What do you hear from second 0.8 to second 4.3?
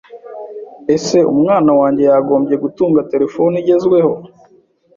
Ese umwana wange yagombye gutunga terefone igezweho